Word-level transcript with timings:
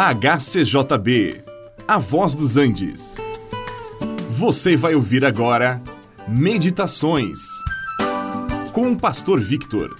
HCJB, 0.00 1.42
A 1.88 1.98
Voz 1.98 2.36
dos 2.36 2.56
Andes. 2.56 3.16
Você 4.30 4.76
vai 4.76 4.94
ouvir 4.94 5.24
agora 5.24 5.82
Meditações 6.28 7.40
com 8.72 8.92
o 8.92 8.96
Pastor 8.96 9.40
Victor. 9.40 9.92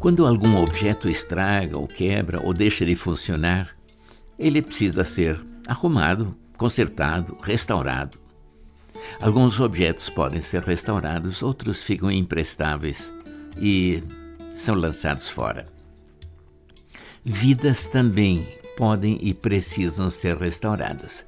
Quando 0.00 0.26
algum 0.26 0.56
objeto 0.56 1.08
estraga 1.08 1.78
ou 1.78 1.86
quebra 1.86 2.40
ou 2.40 2.52
deixa 2.52 2.84
de 2.84 2.96
funcionar, 2.96 3.76
ele 4.36 4.60
precisa 4.60 5.04
ser 5.04 5.51
arrumado, 5.72 6.36
consertado, 6.56 7.36
restaurado. 7.42 8.18
Alguns 9.20 9.58
objetos 9.58 10.08
podem 10.08 10.40
ser 10.40 10.62
restaurados, 10.62 11.42
outros 11.42 11.82
ficam 11.82 12.10
imprestáveis 12.10 13.12
e 13.56 14.02
são 14.54 14.74
lançados 14.74 15.28
fora. 15.28 15.66
Vidas 17.24 17.88
também 17.88 18.46
podem 18.76 19.18
e 19.20 19.34
precisam 19.34 20.10
ser 20.10 20.36
restauradas. 20.36 21.24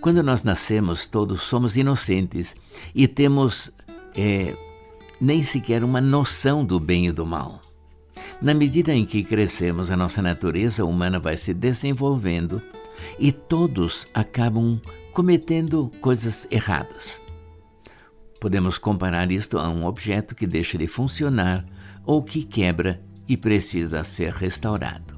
Quando 0.00 0.22
nós 0.22 0.42
nascemos, 0.42 1.08
todos 1.08 1.42
somos 1.42 1.76
inocentes 1.76 2.54
e 2.94 3.06
temos 3.06 3.70
é, 4.16 4.56
nem 5.20 5.42
sequer 5.42 5.84
uma 5.84 6.00
noção 6.00 6.64
do 6.64 6.80
bem 6.80 7.06
e 7.06 7.12
do 7.12 7.26
mal. 7.26 7.60
Na 8.40 8.52
medida 8.52 8.94
em 8.94 9.04
que 9.04 9.24
crescemos, 9.24 9.90
a 9.90 9.96
nossa 9.96 10.20
natureza 10.20 10.84
humana 10.84 11.18
vai 11.18 11.36
se 11.36 11.54
desenvolvendo 11.54 12.60
e 13.18 13.32
todos 13.32 14.06
acabam 14.14 14.80
cometendo 15.12 15.90
coisas 16.00 16.46
erradas. 16.50 17.20
Podemos 18.40 18.78
comparar 18.78 19.32
isto 19.32 19.58
a 19.58 19.68
um 19.68 19.84
objeto 19.84 20.34
que 20.34 20.46
deixa 20.46 20.76
de 20.76 20.86
funcionar 20.86 21.64
ou 22.04 22.22
que 22.22 22.44
quebra 22.44 23.02
e 23.26 23.36
precisa 23.36 24.04
ser 24.04 24.32
restaurado. 24.32 25.16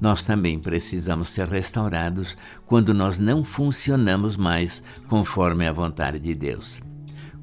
Nós 0.00 0.24
também 0.24 0.58
precisamos 0.58 1.28
ser 1.28 1.48
restaurados 1.48 2.36
quando 2.64 2.94
nós 2.94 3.18
não 3.18 3.44
funcionamos 3.44 4.36
mais 4.36 4.82
conforme 5.08 5.66
a 5.66 5.72
vontade 5.72 6.18
de 6.18 6.34
Deus. 6.34 6.80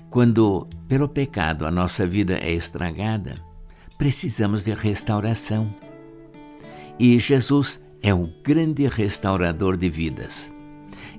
Quando, 0.09 0.67
pelo 0.87 1.09
pecado, 1.09 1.65
a 1.65 1.71
nossa 1.71 2.07
vida 2.07 2.37
é 2.37 2.51
estragada, 2.51 3.35
precisamos 3.97 4.63
de 4.63 4.73
restauração. 4.73 5.73
E 6.97 7.19
Jesus 7.19 7.84
é 8.05 8.13
o 8.13 8.29
grande 8.43 8.87
restaurador 8.87 9.75
de 9.75 9.89
vidas. 9.89 10.53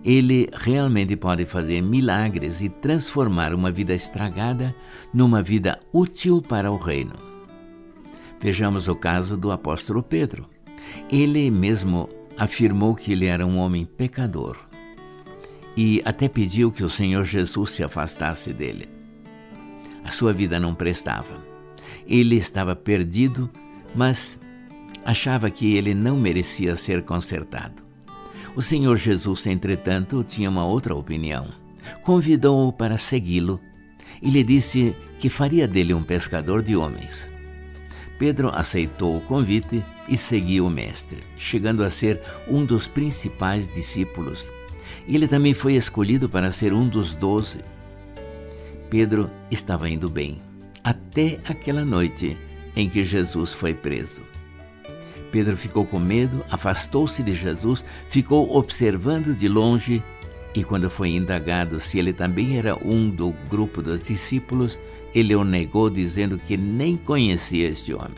Ele 0.05 0.49
realmente 0.53 1.17
pode 1.17 1.45
fazer 1.45 1.81
milagres 1.83 2.63
e 2.63 2.69
transformar 2.69 3.53
uma 3.53 3.73
vida 3.73 3.93
estragada 3.93 4.73
numa 5.13 5.43
vida 5.43 5.81
útil 5.93 6.41
para 6.41 6.71
o 6.71 6.77
reino. 6.77 7.15
Vejamos 8.41 8.87
o 8.87 8.95
caso 8.95 9.37
do 9.37 9.51
apóstolo 9.51 10.01
Pedro. 10.01 10.49
Ele 11.11 11.51
mesmo 11.51 12.09
afirmou 12.39 12.95
que 12.95 13.11
ele 13.11 13.27
era 13.27 13.45
um 13.45 13.59
homem 13.59 13.85
pecador 13.85 14.57
e 15.77 16.01
até 16.05 16.29
pediu 16.29 16.71
que 16.71 16.85
o 16.85 16.89
Senhor 16.89 17.25
Jesus 17.25 17.71
se 17.71 17.83
afastasse 17.83 18.53
dele. 18.53 18.89
A 20.05 20.13
sua 20.13 20.33
vida 20.33 20.61
não 20.61 20.73
prestava. 20.73 21.45
Ele 22.07 22.37
estava 22.37 22.77
perdido, 22.77 23.51
mas 23.93 24.39
achava 25.07 25.49
que 25.49 25.77
ele 25.77 25.95
não 25.95 26.17
merecia 26.17 26.75
ser 26.75 27.03
consertado. 27.03 27.87
O 28.57 28.61
Senhor 28.61 28.97
Jesus, 28.97 29.47
entretanto, 29.47 30.25
tinha 30.25 30.51
uma 30.51 30.67
outra 30.67 30.97
opinião. 30.97 31.47
Convidou-o 32.03 32.73
para 32.73 32.99
segui-lo 32.99 33.61
e 34.21 34.29
lhe 34.29 34.43
disse 34.43 34.97
que 35.21 35.31
faria 35.31 35.69
dele 35.69 35.95
um 35.95 36.03
pescador 36.03 36.61
de 36.61 36.75
homens. 36.75 37.31
Pedro 38.19 38.51
aceitou 38.53 39.17
o 39.17 39.21
convite 39.21 39.85
e 40.09 40.17
seguiu 40.17 40.67
o 40.67 40.71
Mestre, 40.71 41.23
chegando 41.37 41.85
a 41.85 41.91
ser 41.91 42.21
um 42.49 42.65
dos 42.65 42.89
principais 42.89 43.73
discípulos. 43.73 44.51
Ele 45.07 45.29
também 45.29 45.55
foi 45.55 45.75
escolhido 45.75 46.29
para 46.29 46.51
ser 46.51 46.73
um 46.73 46.89
dos 46.89 47.15
doze. 47.15 47.61
Pedro 48.91 49.31
estava 49.53 49.89
indo 49.89 50.11
bem 50.11 50.43
até 50.83 51.39
aquela 51.49 51.85
noite 51.85 52.37
em 52.75 52.89
que 52.89 53.05
Jesus 53.05 53.53
foi 53.53 53.73
preso. 53.73 54.23
Pedro 55.37 55.55
ficou 55.55 55.85
com 55.85 55.99
medo, 55.99 56.43
afastou-se 56.51 57.23
de 57.23 57.35
Jesus, 57.35 57.85
ficou 58.09 58.57
observando 58.57 59.37
de 59.37 59.49
longe 59.49 60.03
e, 60.55 60.65
quando 60.65 60.89
foi 60.89 61.11
indagado 61.11 61.79
se 61.79 61.99
ele 61.99 62.11
também 62.11 62.57
era 62.57 62.75
um 62.83 63.11
do 63.11 63.33
grupo 63.51 63.83
dos 63.83 64.01
discípulos, 64.01 64.81
ele 65.15 65.37
o 65.37 65.45
negou, 65.45 65.91
dizendo 65.91 66.39
que 66.39 66.57
nem 66.57 66.97
conhecia 66.97 67.69
este 67.69 67.93
homem. 67.93 68.17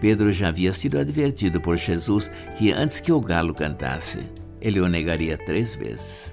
Pedro 0.00 0.32
já 0.32 0.48
havia 0.48 0.72
sido 0.72 0.98
advertido 0.98 1.60
por 1.60 1.76
Jesus 1.76 2.30
que 2.56 2.72
antes 2.72 2.98
que 2.98 3.12
o 3.12 3.20
galo 3.20 3.52
cantasse, 3.52 4.20
ele 4.62 4.80
o 4.80 4.88
negaria 4.88 5.36
três 5.36 5.74
vezes. 5.74 6.32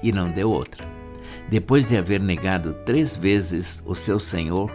E 0.00 0.12
não 0.12 0.30
deu 0.30 0.52
outra. 0.52 0.86
Depois 1.50 1.88
de 1.88 1.96
haver 1.96 2.20
negado 2.20 2.74
três 2.86 3.16
vezes 3.16 3.82
o 3.84 3.96
seu 3.96 4.20
Senhor, 4.20 4.70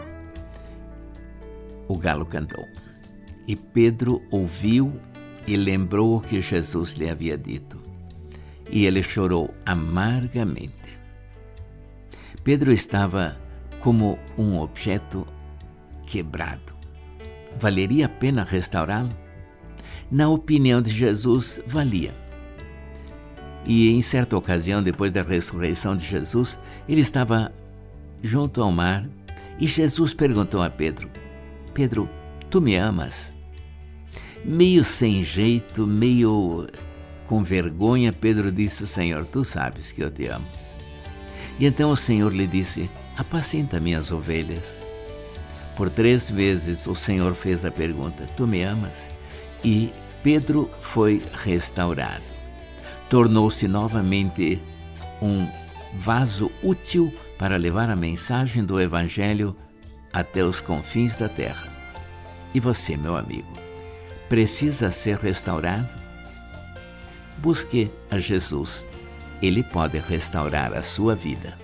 o 1.88 1.96
galo 1.96 2.26
cantou. 2.26 2.68
E 3.46 3.54
Pedro 3.54 4.22
ouviu 4.30 4.92
e 5.46 5.56
lembrou 5.56 6.16
o 6.16 6.20
que 6.20 6.40
Jesus 6.40 6.94
lhe 6.94 7.08
havia 7.08 7.36
dito. 7.36 7.82
E 8.70 8.86
ele 8.86 9.02
chorou 9.02 9.54
amargamente. 9.66 10.72
Pedro 12.42 12.72
estava 12.72 13.38
como 13.80 14.18
um 14.38 14.58
objeto 14.58 15.26
quebrado. 16.06 16.74
Valeria 17.58 18.06
a 18.06 18.08
pena 18.08 18.42
restaurá-lo? 18.42 19.10
Na 20.10 20.28
opinião 20.28 20.80
de 20.80 20.90
Jesus, 20.90 21.60
valia. 21.66 22.14
E 23.66 23.90
em 23.90 24.02
certa 24.02 24.36
ocasião, 24.36 24.82
depois 24.82 25.10
da 25.12 25.22
ressurreição 25.22 25.96
de 25.96 26.04
Jesus, 26.04 26.58
ele 26.88 27.00
estava 27.00 27.52
junto 28.22 28.62
ao 28.62 28.72
mar 28.72 29.06
e 29.58 29.66
Jesus 29.66 30.12
perguntou 30.12 30.62
a 30.62 30.68
Pedro: 30.68 31.08
Pedro, 31.72 32.08
tu 32.54 32.60
me 32.60 32.76
amas? 32.76 33.32
Meio 34.44 34.84
sem 34.84 35.24
jeito, 35.24 35.84
meio 35.88 36.68
com 37.26 37.42
vergonha, 37.42 38.12
Pedro 38.12 38.52
disse: 38.52 38.86
Senhor, 38.86 39.24
tu 39.24 39.42
sabes 39.42 39.90
que 39.90 40.00
eu 40.00 40.08
te 40.08 40.28
amo. 40.28 40.46
E 41.58 41.66
então 41.66 41.90
o 41.90 41.96
Senhor 41.96 42.32
lhe 42.32 42.46
disse: 42.46 42.88
Apacenta 43.18 43.80
minhas 43.80 44.12
ovelhas. 44.12 44.78
Por 45.76 45.90
três 45.90 46.30
vezes 46.30 46.86
o 46.86 46.94
Senhor 46.94 47.34
fez 47.34 47.64
a 47.64 47.72
pergunta: 47.72 48.30
Tu 48.36 48.46
me 48.46 48.62
amas? 48.62 49.10
E 49.64 49.90
Pedro 50.22 50.70
foi 50.80 51.20
restaurado 51.42 52.22
tornou-se 53.10 53.66
novamente 53.68 54.60
um 55.20 55.48
vaso 55.98 56.50
útil 56.62 57.12
para 57.36 57.56
levar 57.56 57.90
a 57.90 57.96
mensagem 57.96 58.64
do 58.64 58.80
Evangelho 58.80 59.56
até 60.12 60.42
os 60.44 60.60
confins 60.60 61.16
da 61.16 61.28
terra. 61.28 61.73
E 62.54 62.60
você, 62.60 62.96
meu 62.96 63.16
amigo, 63.16 63.52
precisa 64.28 64.90
ser 64.90 65.18
restaurado? 65.18 65.92
Busque 67.38 67.90
a 68.08 68.20
Jesus. 68.20 68.86
Ele 69.42 69.62
pode 69.64 69.98
restaurar 69.98 70.72
a 70.72 70.82
sua 70.82 71.16
vida. 71.16 71.63